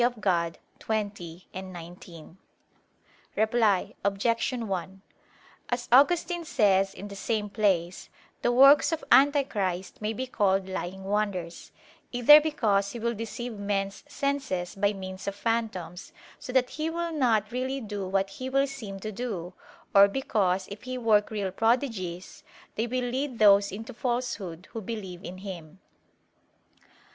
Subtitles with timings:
[0.03, 2.37] Dei xx, 19).
[3.35, 4.25] Reply Obj.
[4.59, 5.01] 1:
[5.69, 8.09] As Augustine says in the same place,
[8.41, 11.71] the works of Antichrist may be called lying wonders,
[12.11, 17.11] "either because he will deceive men's senses by means of phantoms, so that he will
[17.13, 19.53] not really do what he will seem to do;
[19.93, 22.43] or because, if he work real prodigies,
[22.73, 25.77] they will lead those into falsehood who believe in him."